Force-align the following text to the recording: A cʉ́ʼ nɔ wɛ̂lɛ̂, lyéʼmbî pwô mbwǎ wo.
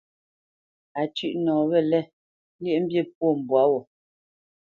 A 0.99 1.01
cʉ́ʼ 1.15 1.33
nɔ 1.43 1.53
wɛ̂lɛ̂, 1.69 2.01
lyéʼmbî 2.61 2.99
pwô 3.15 3.27
mbwǎ 3.39 3.61
wo. 3.71 3.79